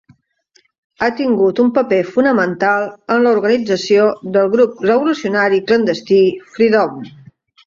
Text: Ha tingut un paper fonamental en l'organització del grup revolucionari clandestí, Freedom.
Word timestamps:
Ha 1.01 1.09
tingut 1.17 1.59
un 1.63 1.67
paper 1.75 1.99
fonamental 2.15 2.87
en 3.17 3.21
l'organització 3.27 4.09
del 4.39 4.51
grup 4.57 4.83
revolucionari 4.89 5.61
clandestí, 5.69 6.21
Freedom. 6.57 6.99